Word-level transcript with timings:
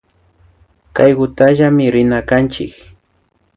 Kaykutallami 0.95 1.85
rina 1.93 2.19
kanchik 2.29 2.73